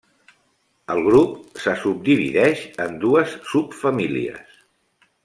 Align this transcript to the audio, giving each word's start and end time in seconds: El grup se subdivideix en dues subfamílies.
El 0.93 1.01
grup 1.07 1.35
se 1.65 1.75
subdivideix 1.83 2.63
en 2.87 2.97
dues 3.07 3.37
subfamílies. 3.53 4.57